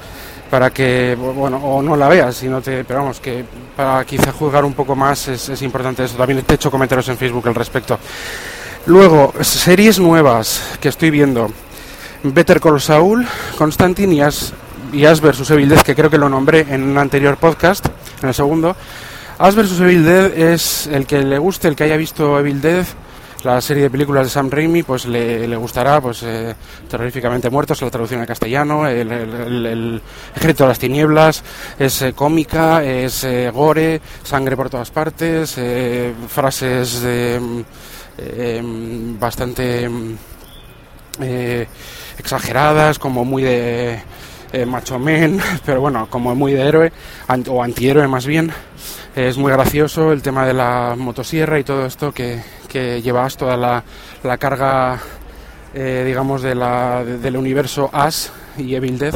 para 0.51 0.71
que, 0.71 1.17
bueno, 1.17 1.57
o 1.59 1.81
no 1.81 1.97
la 1.97 2.09
veas, 2.09 2.37
sino 2.37 2.61
te, 2.61 2.85
pero 2.85 3.01
vamos, 3.01 3.21
que 3.21 3.45
para 3.77 4.05
quizá 4.05 4.33
juzgar 4.33 4.65
un 4.65 4.75
poco 4.75 4.95
más 4.95 5.29
es, 5.29 5.63
importante 5.63 6.05
eso. 6.05 6.17
También 6.17 6.43
te 6.43 6.53
he 6.53 6.57
hecho 6.57 6.71
comentarios 6.71 7.09
en 7.09 7.17
Facebook 7.17 7.49
al 7.49 7.55
respecto. 7.55 7.99
Luego, 8.87 9.33
series 9.41 9.99
nuevas 9.99 10.61
que 10.81 10.89
estoy 10.89 11.11
viendo. 11.11 11.51
Better 12.23 12.61
Call 12.61 12.81
Saul, 12.81 13.27
Constantine 13.57 14.15
y 14.15 14.21
As, 14.21 14.53
y 14.93 15.05
As 15.05 15.21
vs 15.21 15.51
Evil 15.51 15.69
Dead, 15.69 15.81
que 15.81 15.95
creo 15.95 16.11
que 16.11 16.19
lo 16.19 16.29
nombré 16.29 16.67
en 16.69 16.83
un 16.83 16.99
anterior 16.99 17.37
podcast, 17.37 17.87
en 18.23 18.29
el 18.29 18.35
segundo. 18.35 18.77
As 19.39 19.55
vs 19.55 19.81
Evil 19.81 20.05
Dead 20.05 20.37
es 20.37 20.87
el 20.87 21.07
que 21.07 21.23
le 21.23 21.39
guste, 21.39 21.69
el 21.69 21.75
que 21.75 21.85
haya 21.85 21.97
visto 21.97 22.39
Evil 22.39 22.61
Dead, 22.61 22.85
la 23.45 23.61
serie 23.61 23.85
de 23.85 23.91
películas 23.91 24.25
de 24.25 24.31
Sam 24.31 24.51
Raimi, 24.51 24.83
pues 24.83 25.07
le, 25.07 25.57
gustará, 25.57 26.01
pues 26.01 26.23
eh, 26.23 26.55
terroríficamente 26.89 27.49
muertos, 27.49 27.81
la 27.81 27.91
traducción 27.91 28.21
al 28.21 28.27
castellano, 28.27 28.87
el, 28.87 29.11
el, 29.11 30.03
ejército 30.37 30.65
de 30.65 30.69
las 30.69 30.79
tinieblas, 30.79 31.43
es 31.79 32.03
eh, 32.03 32.13
cómica, 32.13 32.85
es 32.85 33.25
eh, 33.25 33.51
gore, 33.51 34.01
sangre 34.23 34.57
por 34.57 34.69
todas 34.69 34.91
partes, 34.91 35.59
frases 36.29 37.03
mm, 37.03 39.19
bastante 39.19 39.89
mm, 39.89 40.17
exageradas, 42.19 42.99
como 42.99 43.25
muy 43.25 43.43
de 43.43 44.03
macho 44.67 44.99
men, 44.99 45.41
pero 45.65 45.81
bueno, 45.81 46.09
como 46.11 46.35
muy 46.35 46.53
de 46.53 46.63
héroe, 46.63 46.93
o 47.49 47.63
antihéroe 47.63 48.07
más 48.09 48.27
bien. 48.27 48.53
Es 49.15 49.39
muy 49.39 49.51
gracioso 49.51 50.13
el 50.13 50.23
tema 50.23 50.47
de 50.47 50.55
la 50.55 50.95
motosierra 50.97 51.59
y 51.59 51.65
todo 51.65 51.87
esto 51.87 52.13
que, 52.13 52.41
que 52.69 53.03
llevas 53.03 53.37
toda 53.37 53.57
la, 53.57 53.83
la 54.23 54.39
carga, 54.39 54.99
eh, 55.75 56.05
digamos, 56.07 56.43
de 56.43 56.55
la, 56.55 57.05
del 57.05 57.37
universo 57.37 57.91
As 57.93 58.33
y 58.57 58.75
Evil 58.75 58.99
Dead. 58.99 59.15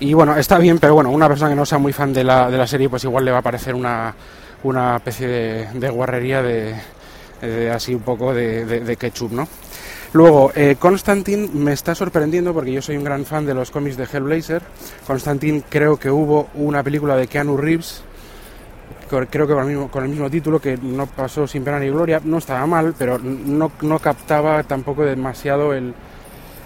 Y 0.00 0.14
bueno, 0.14 0.36
está 0.36 0.58
bien, 0.58 0.78
pero 0.78 0.94
bueno, 0.94 1.10
una 1.10 1.28
persona 1.28 1.50
que 1.50 1.56
no 1.56 1.66
sea 1.66 1.78
muy 1.78 1.92
fan 1.92 2.12
de 2.12 2.24
la, 2.24 2.50
de 2.50 2.58
la 2.58 2.66
serie, 2.66 2.88
pues 2.88 3.04
igual 3.04 3.24
le 3.24 3.30
va 3.30 3.38
a 3.38 3.42
parecer 3.42 3.74
una, 3.74 4.14
una 4.62 4.96
especie 4.96 5.28
de, 5.28 5.66
de 5.74 5.90
guarrería 5.90 6.42
de, 6.42 6.74
así 7.70 7.94
un 7.94 8.02
poco 8.02 8.34
de, 8.34 8.64
de, 8.64 8.96
ketchup, 8.96 9.32
¿no? 9.32 9.48
Luego, 10.12 10.50
eh, 10.54 10.76
Constantine 10.78 11.48
me 11.52 11.72
está 11.72 11.94
sorprendiendo 11.94 12.52
porque 12.52 12.72
yo 12.72 12.82
soy 12.82 12.96
un 12.96 13.04
gran 13.04 13.24
fan 13.24 13.46
de 13.46 13.54
los 13.54 13.70
cómics 13.70 13.96
de 13.96 14.04
Hellblazer. 14.04 14.62
Constantine 15.06 15.62
creo 15.68 15.96
que 15.96 16.10
hubo 16.10 16.48
una 16.54 16.82
película 16.82 17.16
de 17.16 17.28
Keanu 17.28 17.56
Reeves 17.56 18.02
creo 19.28 19.46
que 19.46 19.54
con 19.54 20.04
el, 20.04 20.08
mismo, 20.08 20.26
el 20.26 20.30
título, 20.30 20.60
que 20.60 20.76
no 20.76 21.06
pasó 21.06 21.46
sin 21.46 21.64
pena 21.64 21.80
ni 21.80 21.88
gloria, 21.88 22.20
no 22.22 22.38
estaba 22.38 22.64
mal, 22.66 22.94
pero 22.96 23.18
no, 23.18 23.72
no 23.82 23.98
captaba 23.98 24.62
tampoco 24.62 25.04
demasiado 25.04 25.74
el, 25.74 25.94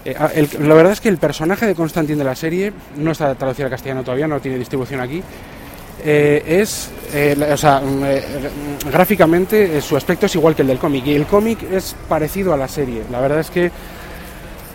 eh, 0.05 0.15
ah, 0.17 0.29
La 0.59 0.75
verdad 0.75 0.93
es 0.93 1.01
que 1.01 1.09
el 1.09 1.17
personaje 1.17 1.65
de 1.65 1.73
Constantine 1.73 2.19
de 2.19 2.23
la 2.23 2.35
serie 2.35 2.71
no 2.97 3.11
está 3.11 3.33
traducido 3.35 3.65
al 3.65 3.71
castellano 3.71 4.03
todavía, 4.03 4.27
no 4.27 4.39
tiene 4.39 4.59
distribución 4.59 4.99
aquí. 5.01 5.23
Es, 6.03 6.89
o 7.51 7.57
sea, 7.57 7.81
gráficamente 8.91 9.81
su 9.81 9.97
aspecto 9.97 10.25
es 10.25 10.35
igual 10.35 10.55
que 10.55 10.61
el 10.61 10.67
del 10.67 10.77
cómic 10.77 11.05
y 11.07 11.13
el 11.13 11.25
cómic 11.25 11.63
es 11.71 11.95
parecido 12.07 12.53
a 12.53 12.57
la 12.57 12.67
serie. 12.67 13.03
La 13.11 13.19
verdad 13.21 13.39
es 13.39 13.49
que 13.49 13.71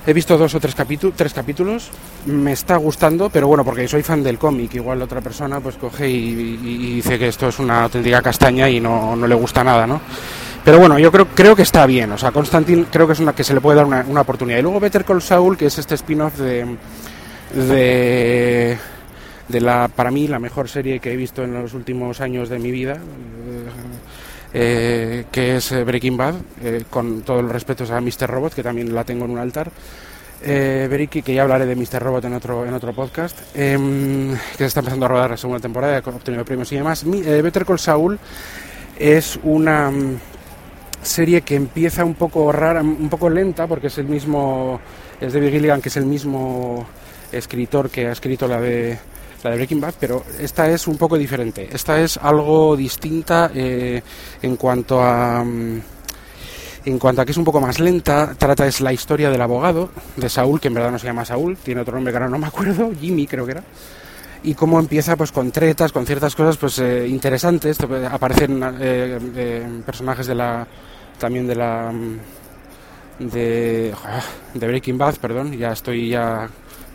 He 0.07 0.15
visto 0.15 0.39
dos 0.39 0.55
o 0.55 0.61
tres, 0.61 0.75
tres 1.15 1.35
capítulos, 1.35 1.91
me 2.25 2.53
está 2.53 2.77
gustando, 2.77 3.29
pero 3.29 3.47
bueno, 3.49 3.65
porque 3.65 3.87
soy 3.87 4.03
fan 4.03 4.23
del 4.23 4.39
cómic, 4.39 4.75
igual 4.75 5.03
otra 5.03 5.21
persona 5.21 5.61
pues 5.61 5.77
coge 5.77 6.09
y, 6.09 6.57
dice 6.97 7.19
que 7.19 7.29
esto 7.29 7.49
es 7.49 7.59
una 7.59 7.83
auténtica 7.83 8.23
castaña 8.23 8.69
y 8.69 8.81
no, 8.81 9.15
no, 9.15 9.27
le 9.27 9.35
gusta 9.35 9.63
nada, 9.63 9.87
¿no? 9.87 10.01
Pero 10.65 10.79
bueno, 10.79 10.99
yo 10.99 11.13
creo, 11.13 11.27
creo 11.29 11.55
que 11.55 11.63
está 11.63 11.85
bien, 11.85 12.11
o 12.13 12.19
sea, 12.19 12.33
Constantine 12.33 12.87
creo 12.91 13.07
que 13.07 13.13
es 13.13 13.21
una 13.21 13.35
que 13.35 13.45
se 13.45 13.53
le 13.53 13.61
puede 13.61 13.77
dar 13.77 13.85
una, 13.85 14.05
una 14.09 14.23
oportunidad. 14.23 14.59
Y 14.59 14.63
luego 14.63 14.81
Better 14.81 15.05
Call 15.05 15.21
Saul, 15.21 15.57
que 15.57 15.67
es 15.67 15.79
este 15.79 15.95
spin-off 15.97 16.39
de, 16.39 16.67
de, 17.55 18.79
de 19.51 19.61
la, 19.61 19.89
para 19.89 20.11
mí, 20.11 20.29
la 20.29 20.39
mejor 20.39 20.69
serie 20.69 21.01
que 21.01 21.13
he 21.13 21.17
visto 21.17 21.43
en 21.43 21.55
los 21.55 21.75
últimos 21.75 22.21
años 22.21 22.49
de 22.49 22.59
mi 22.59 22.71
vida, 22.71 22.99
eh, 24.53 25.25
que 25.31 25.57
es 25.57 25.73
eh, 25.73 25.85
Breaking 25.85 26.17
Bad, 26.17 26.35
eh, 26.63 26.85
con 26.89 27.23
todos 27.23 27.43
los 27.43 27.53
respetos 27.53 27.91
a 27.91 28.01
Mr. 28.01 28.29
Robot, 28.29 28.55
que 28.55 28.63
también 28.63 28.95
la 28.95 29.05
tengo 29.05 29.25
en 29.25 29.33
un 29.33 29.39
altar. 29.39 29.71
Eh, 30.43 31.09
que 31.11 31.35
ya 31.35 31.43
hablaré 31.43 31.67
de 31.67 31.77
Mr. 31.77 32.03
Robot 32.03 32.25
en 32.25 32.33
otro, 32.33 32.65
en 32.65 32.73
otro 32.73 32.95
podcast, 32.95 33.39
em, 33.55 34.33
que 34.53 34.59
se 34.59 34.65
está 34.65 34.81
empezando 34.81 35.05
a 35.05 35.09
rodar 35.09 35.31
la 35.31 35.37
segunda 35.37 35.61
temporada, 35.61 35.99
ha 35.99 36.11
obtenido 36.11 36.45
premios 36.47 36.73
y 36.73 36.77
demás. 36.77 37.05
Better 37.05 37.67
Call 37.67 37.79
Saul 37.79 38.19
es 38.99 39.39
una 39.43 39.91
mm, 39.91 40.19
serie 41.03 41.43
que 41.43 41.57
empieza 41.57 42.07
un 42.07 42.15
poco 42.15 42.51
rara, 42.53 42.81
un 42.81 43.11
poco 43.11 43.29
lenta, 43.29 43.67
porque 43.67 43.89
es 43.89 43.99
el 43.99 44.07
mismo, 44.07 44.81
es 45.21 45.35
David 45.35 45.51
Gilligan, 45.51 45.83
que 45.83 45.91
es 45.91 45.97
el 45.99 46.07
mismo 46.07 46.87
escritor 47.33 47.91
que 47.91 48.07
ha 48.07 48.13
escrito 48.13 48.49
la 48.49 48.61
de 48.61 48.99
la 49.43 49.51
de 49.51 49.57
Breaking 49.57 49.81
Bad, 49.81 49.95
pero 49.99 50.25
esta 50.39 50.69
es 50.69 50.87
un 50.87 50.97
poco 50.97 51.17
diferente. 51.17 51.69
Esta 51.73 52.01
es 52.01 52.17
algo 52.17 52.77
distinta 52.77 53.51
eh, 53.55 54.03
en 54.43 54.57
cuanto 54.57 55.01
a 55.01 55.45
mm, 55.45 55.81
en 56.85 56.99
cuanto 56.99 57.21
a 57.21 57.25
que 57.25 57.33
es 57.33 57.37
un 57.37 57.45
poco 57.45 57.61
más 57.61 57.79
lenta, 57.79 58.35
trata 58.39 58.67
es 58.67 58.81
la 58.81 58.93
historia 58.93 59.31
del 59.31 59.43
abogado 59.43 59.91
de 60.17 60.29
Saúl, 60.29 60.61
que 60.61 60.69
en 60.69 60.75
verdad 60.75 60.91
no 60.91 60.99
se 60.99 61.07
llama 61.07 61.25
Saúl, 61.25 61.57
tiene 61.59 61.83
otro 61.83 61.95
nombre 61.95 62.13
que 62.13 62.17
ahora 62.17 62.31
no 62.31 62.39
me 62.39 62.47
acuerdo, 62.47 62.91
Jimmy 62.99 63.27
creo 63.27 63.45
que 63.45 63.53
era. 63.53 63.65
Y 64.43 64.55
cómo 64.55 64.81
empieza 64.81 65.17
pues 65.17 65.33
con 65.33 65.51
tretas, 65.51 65.93
con 65.93 66.07
ciertas 66.07 66.35
cosas 66.35 66.57
pues 66.57 66.79
eh, 66.79 67.07
interesantes, 67.07 67.79
aparecen 68.11 68.63
eh, 68.81 69.83
personajes 69.85 70.27
de 70.27 70.35
la 70.35 70.67
también 71.19 71.47
de 71.47 71.55
la 71.55 71.93
mm, 71.93 73.29
de, 73.29 73.95
de 74.55 74.67
Breaking 74.67 74.97
Bad, 74.97 75.17
perdón, 75.17 75.53
ya 75.53 75.73
estoy 75.73 76.09
ya 76.09 76.49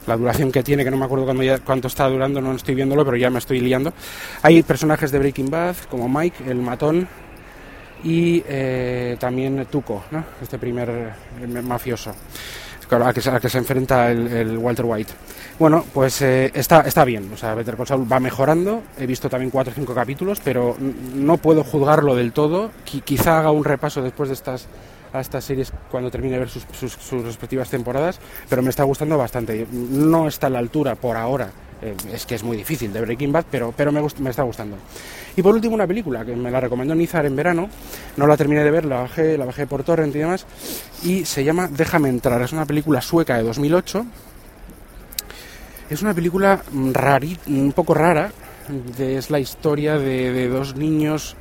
la 0.08 0.18
duración 0.18 0.52
que 0.52 0.64
tiene, 0.64 0.84
que 0.84 0.92
no 0.92 0.98
me 0.98 1.06
acuerdo 1.06 1.26
cuánto 1.64 1.88
está 1.88 2.08
durando, 2.08 2.42
no 2.42 2.54
estoy 2.54 2.76
viéndolo, 2.76 3.04
pero 3.06 3.18
ya 3.18 3.30
me 3.30 3.40
estoy 3.40 3.60
liando. 3.60 3.94
Hay 4.42 4.62
personajes 4.64 5.12
de 5.12 5.20
Breaking 5.20 5.50
Bad, 5.50 5.76
como 5.90 6.08
Mike, 6.08 6.50
el 6.50 6.58
matón, 6.58 7.08
y 8.04 8.44
eh, 8.48 9.18
también 9.20 9.66
Tuco, 9.70 10.04
¿no? 10.12 10.24
este 10.42 10.60
primer 10.60 11.14
mafioso. 11.64 12.14
Claro, 12.88 13.08
a 13.08 13.14
que, 13.14 13.22
que 13.42 13.50
se 13.50 13.58
enfrenta 13.58 14.12
el, 14.12 14.58
Walter 14.60 14.86
White. 14.86 15.12
Bueno, 15.58 15.84
pues 15.92 16.22
eh, 16.22 16.52
está, 16.54 16.82
está 16.82 17.04
bien, 17.04 17.32
o 17.34 17.38
sea, 17.38 17.56
Better 17.56 17.76
Call 17.76 18.12
va 18.12 18.20
mejorando, 18.20 18.84
he 19.00 19.08
visto 19.08 19.28
también 19.28 19.50
cuatro 19.50 19.72
o 19.72 19.76
cinco 19.76 19.96
capítulos, 19.96 20.40
pero 20.44 20.76
no 20.80 21.38
puedo 21.38 21.64
juzgarlo 21.64 22.16
del 22.16 22.32
todo, 22.32 22.72
quizá 22.84 23.40
haga 23.40 23.52
un 23.52 23.64
repaso 23.64 24.04
después 24.04 24.30
de 24.30 24.36
estas 24.36 24.68
a 25.15 25.22
estas 25.22 25.43
series 25.43 25.72
cuando 25.89 26.12
termine 26.12 26.34
de 26.34 26.39
ver 26.39 26.50
sus, 26.50 27.24
respectivas 27.24 27.69
temporadas, 27.69 28.19
pero 28.50 28.62
me 28.62 28.69
está 28.69 28.84
gustando 28.84 29.17
bastante. 29.17 29.65
No 29.72 30.27
está 30.27 30.48
a 30.48 30.50
la 30.50 30.60
altura 30.60 30.95
por 30.95 31.17
ahora, 31.17 31.50
eh, 31.81 31.95
es 32.13 32.25
que 32.25 32.36
es 32.36 32.43
muy 32.43 32.57
difícil 32.57 32.91
de 32.91 33.01
Breaking 33.01 33.31
Bad, 33.31 33.45
pero, 33.50 33.74
pero 33.75 33.91
me, 33.91 34.01
me 34.19 34.29
está 34.29 34.43
gustando. 34.43 34.77
Y 35.36 35.41
por 35.41 35.55
último 35.55 35.75
una 35.75 35.88
película 35.88 36.25
que 36.25 36.36
me 36.36 36.51
la 36.51 36.60
recomendó 36.60 36.95
Nizar 36.95 37.25
en 37.25 37.36
verano, 37.36 37.69
no 38.17 38.27
la 38.27 38.38
terminé 38.38 38.63
de 38.63 38.72
ver, 38.72 38.86
la 38.86 39.01
bajé, 39.01 39.38
la 39.38 39.45
bajé 39.45 39.67
por 39.67 39.84
torrent 39.84 40.15
y 40.15 40.19
demás, 40.19 40.45
y 41.03 41.25
se 41.25 41.43
llama 41.43 41.69
Déjame 41.72 42.10
entrar, 42.10 42.41
es 42.41 42.51
una 42.51 42.65
película 42.65 43.01
sueca 43.01 43.38
de 43.38 43.43
2008. 43.43 44.05
Es 45.89 46.01
una 46.01 46.15
película 46.15 46.63
un 46.74 47.72
poco 47.74 47.93
rara, 47.93 48.31
es 48.98 49.29
la 49.29 49.39
historia 49.39 50.00
de, 50.00 50.31
de 50.31 50.48
dos 50.48 50.75
niños 50.75 51.36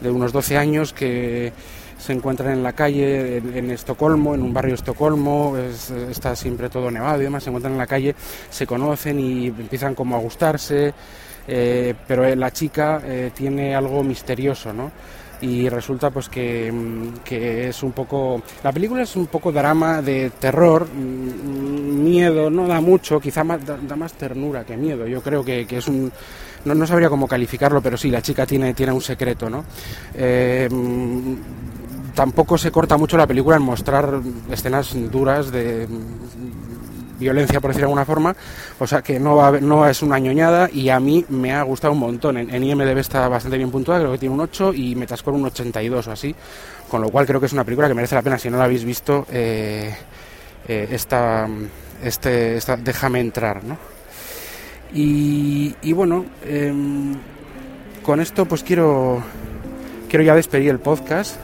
de 0.00 0.10
unos 0.10 0.32
12 0.32 0.56
años 0.56 0.92
que 0.94 1.52
se 2.00 2.12
encuentran 2.12 2.52
en 2.52 2.62
la 2.62 2.72
calle 2.72 3.36
en, 3.36 3.70
Estocolmo, 3.70 4.34
en 4.34 4.42
un 4.42 4.52
barrio 4.52 4.70
de 4.70 4.76
Estocolmo, 4.76 5.56
está 6.10 6.34
siempre 6.34 6.68
todo 6.70 6.90
nevado 6.90 7.20
y 7.20 7.24
demás, 7.24 7.44
se 7.44 7.50
encuentran 7.50 7.74
en 7.74 7.78
la 7.78 7.86
calle, 7.86 8.14
se 8.48 8.66
conocen 8.66 9.20
y 9.20 9.46
empiezan 9.48 9.94
como 9.94 10.16
a 10.16 10.18
gustarse, 10.18 10.94
eh, 11.46 11.94
pero 12.06 12.34
la 12.34 12.50
chica 12.52 13.02
eh, 13.04 13.30
tiene 13.34 13.74
algo 13.74 14.02
misterioso, 14.02 14.72
¿no? 14.72 14.90
y 15.42 15.68
resulta 15.68 16.10
pues 16.10 16.28
que, 16.28 16.70
mm, 16.70 17.18
que, 17.24 17.68
es 17.68 17.82
un 17.82 17.92
poco 17.92 18.42
la 18.62 18.72
película 18.72 19.02
es 19.02 19.16
un 19.16 19.26
poco 19.26 19.50
drama 19.50 20.02
de 20.02 20.30
terror 20.38 20.86
mm, 20.86 22.02
miedo 22.04 22.50
no 22.50 22.66
da 22.66 22.80
mucho 22.80 23.18
quizá 23.20 23.42
da, 23.44 23.96
más 23.96 24.12
ternura 24.14 24.64
que 24.64 24.76
miedo 24.76 25.06
yo 25.06 25.22
creo 25.22 25.42
que, 25.42 25.66
que 25.66 25.78
es 25.78 25.88
un 25.88 26.12
no, 26.64 26.74
no, 26.74 26.86
sabría 26.86 27.08
cómo 27.08 27.26
calificarlo 27.26 27.80
pero 27.80 27.96
sí 27.96 28.10
la 28.10 28.20
chica 28.20 28.44
tiene 28.44 28.74
tiene 28.74 28.92
un 28.92 29.00
secreto 29.00 29.48
no 29.48 29.64
eh, 30.14 30.68
mm, 30.70 31.34
tampoco 32.14 32.58
se 32.58 32.70
corta 32.70 32.96
mucho 32.96 33.16
la 33.16 33.26
película 33.26 33.56
en 33.56 33.62
mostrar 33.62 34.20
escenas 34.50 34.94
duras 35.10 35.50
de 35.50 35.88
violencia, 37.20 37.60
por 37.60 37.70
decir 37.70 37.82
de 37.82 37.84
alguna 37.84 38.04
forma, 38.04 38.34
o 38.78 38.86
sea 38.86 39.02
que 39.02 39.20
no, 39.20 39.36
va, 39.36 39.52
no 39.60 39.86
es 39.86 40.02
una 40.02 40.18
ñoñada 40.18 40.68
y 40.72 40.88
a 40.88 40.98
mí 40.98 41.24
me 41.28 41.52
ha 41.52 41.62
gustado 41.62 41.92
un 41.92 42.00
montón. 42.00 42.38
En, 42.38 42.64
IMDB 42.64 42.98
está 42.98 43.28
bastante 43.28 43.58
bien 43.58 43.70
puntuada, 43.70 44.00
creo 44.00 44.12
que 44.12 44.18
tiene 44.18 44.34
un 44.34 44.40
8 44.40 44.72
y 44.74 44.96
Metascore 44.96 45.36
un 45.36 45.44
82 45.44 46.08
o 46.08 46.12
así, 46.12 46.34
con 46.88 47.02
lo 47.02 47.10
cual 47.10 47.26
creo 47.26 47.38
que 47.38 47.46
es 47.46 47.52
una 47.52 47.64
película 47.64 47.86
que 47.86 47.94
merece 47.94 48.14
la 48.14 48.22
pena, 48.22 48.38
si 48.38 48.50
no 48.50 48.56
la 48.56 48.64
habéis 48.64 48.84
visto, 48.84 49.26
eh, 49.30 49.94
eh, 50.66 50.88
este, 52.02 52.58
déjame 52.78 53.20
entrar, 53.20 53.62
¿no? 53.62 53.76
Y, 54.92 55.74
y 55.82 55.92
bueno, 55.92 56.24
em, 56.44 57.14
con 58.02 58.20
esto 58.20 58.46
pues 58.46 58.64
quiero, 58.64 59.22
quiero 60.08 60.24
ya 60.24 60.34
despedir 60.34 60.70
el 60.70 60.80
podcast. 60.80 61.36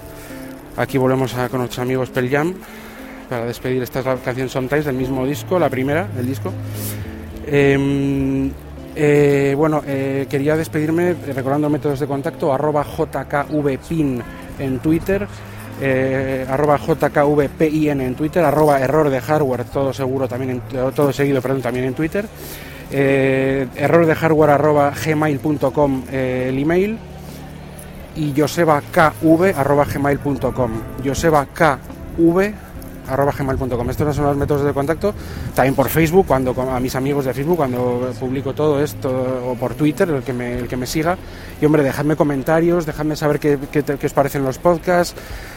Aquí 0.77 0.99
volvemos 0.99 1.33
con 1.33 1.61
nuestros 1.61 1.79
amigos 1.79 2.11
Pearl 2.11 2.29
Jam 2.29 2.55
para 3.31 3.47
despedir 3.47 3.83
esta 3.83 4.03
canción 4.17 4.49
Sometimes 4.49 4.85
del 4.85 4.95
mismo 4.95 5.27
disco, 5.27 5.59
la 5.59 5.71
primera 5.71 6.07
del 6.07 6.27
disco. 6.27 6.53
Em, 7.47 8.51
eh, 8.95 9.55
bueno, 9.57 9.83
eh, 9.87 10.27
quería 10.29 10.55
despedirme 10.55 11.15
recordando 11.35 11.71
métodos 11.71 12.01
de 12.01 12.07
contacto, 12.07 12.53
arroba 12.53 12.85
jkvpin 12.85 14.23
en 14.59 14.79
Twitter, 14.81 15.27
eh, 15.81 16.47
arroba 16.49 16.79
jkvpin 16.79 18.01
en 18.01 18.15
Twitter, 18.15 18.45
arroba 18.45 18.79
error 18.79 19.09
de 19.09 19.21
hardware, 19.21 19.65
todo 19.65 19.95
seguro 19.95 20.29
también, 20.29 20.61
todo 20.95 21.11
seguido, 21.11 21.41
perdón, 21.41 21.63
también 21.63 21.87
en 21.87 21.95
Twitter, 21.95 22.27
error 22.91 24.07
de 24.07 24.15
hardware 24.15 24.51
arroba 24.51 24.93
gmail.com 24.93 26.03
el 26.13 26.59
email, 26.59 26.99
y 28.17 28.35
josebakv.gmail.com. 28.37 30.71
josebakv 31.05 32.66
arroba 33.09 33.33
gmail.com. 33.33 33.91
Estos 33.91 34.17
son 34.17 34.25
los 34.25 34.37
métodos 34.37 34.65
de 34.65 34.73
contacto. 34.73 35.15
También 35.55 35.75
por 35.75 35.89
Facebook, 35.89 36.27
cuando 36.27 36.55
a 36.71 36.81
mis 36.81 36.95
amigos 36.95 37.25
de 37.25 37.35
Facebook, 37.35 37.57
cuando 37.57 38.13
publico 38.19 38.55
todo 38.55 38.83
esto, 38.83 39.11
o 39.47 39.55
por 39.55 39.75
Twitter, 39.75 40.09
el 40.11 40.23
que 40.23 40.33
me, 40.33 40.59
el 40.59 40.69
que 40.69 40.77
me 40.77 40.87
siga. 40.87 41.17
Y 41.61 41.65
hombre, 41.65 41.83
dejadme 41.83 42.17
comentarios, 42.17 42.87
dejadme 42.87 43.17
saber 43.17 43.39
qué, 43.39 43.59
qué, 43.71 44.07
os 44.07 44.13
parecen 44.13 44.45
los 44.45 44.59
podcasts 44.59 45.15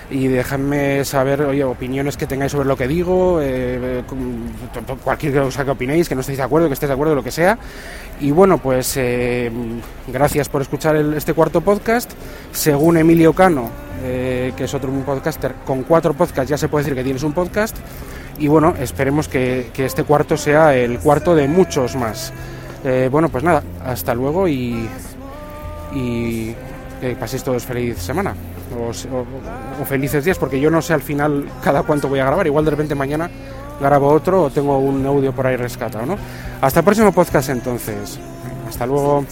y 0.10 0.27
dejadme 0.27 1.06
saber, 1.06 1.41
oye, 1.41 1.63
opiniones 1.63 2.18
que 2.18 2.25
tengáis 2.25 2.51
sobre 2.51 2.68
lo 2.68 2.75
que 2.75 2.88
digo, 2.88 3.39
eh, 3.41 4.03
cualquier 5.03 5.41
cosa 5.44 5.65
que 5.65 5.72
opinéis, 5.72 6.10
que 6.10 6.15
no 6.15 6.22
estéis 6.22 6.38
de 6.39 6.44
acuerdo, 6.44 6.68
que 6.68 6.74
estéis 6.74 6.89
de 6.89 6.94
acuerdo, 6.94 7.15
lo 7.15 7.24
que 7.24 7.32
sea. 7.32 7.58
Y 8.20 8.32
bueno, 8.32 8.58
pues 8.58 8.96
eh, 8.98 9.51
gracias 10.08 10.50
por 10.50 10.62
escuchar 10.62 10.96
este 10.96 11.34
cuarto 11.34 11.62
podcast. 11.62 12.12
Según 12.51 12.98
Emilio 12.98 13.34
Cano, 13.34 13.70
eh, 14.01 14.53
que 14.56 14.65
es 14.65 14.74
otro 14.74 14.91
podcaster, 14.91 15.53
con 15.65 15.84
cuatro 15.84 16.13
podcasts 16.13 16.50
ya 16.50 16.58
se 16.58 16.68
puede 16.68 16.84
decir 16.84 16.96
que 16.96 17.03
tienes 17.03 17.24
un 17.24 17.34
podcast. 17.34 17.75
Y 18.38 18.48
bueno, 18.48 18.74
esperemos 18.79 19.27
que, 19.27 19.72
este 19.75 20.03
cuarto 20.03 20.38
sea 20.38 20.75
el 20.75 21.00
cuarto 21.00 21.36
de 21.36 21.48
muchos 21.48 21.96
más. 21.96 22.32
Eh, 22.86 23.10
bueno, 23.12 23.29
pues 23.29 23.44
nada, 23.44 23.62
hasta 23.86 24.13
luego 24.13 24.48
y, 24.48 24.88
y 25.94 26.56
que 27.01 27.15
paséis 27.15 27.44
todos 27.44 27.63
feliz 27.63 27.98
semana 27.98 28.34
o, 28.77 29.86
felices 29.86 30.24
días, 30.24 30.38
porque 30.38 30.60
yo 30.60 30.70
no 30.70 30.82
sé 30.82 30.94
al 30.94 31.01
final 31.01 31.46
cada 31.63 31.84
cuánto 31.84 32.08
voy 32.08 32.20
a 32.20 32.25
grabar. 32.25 32.46
Igual 32.48 32.65
de 32.65 32.72
repente 32.72 32.96
mañana 32.96 33.29
grabo 33.79 34.10
otro 34.10 34.44
o 34.44 34.50
tengo 34.50 34.77
un 34.77 35.06
audio 35.06 35.34
por 35.34 35.48
ahí 35.48 35.56
rescatado, 35.56 36.06
¿no? 36.06 36.18
Hasta 36.62 36.79
el 36.79 36.86
próximo 36.86 37.12
podcast 37.12 37.50
entonces. 37.50 38.20
Hasta 38.68 38.86
luego. 38.86 39.25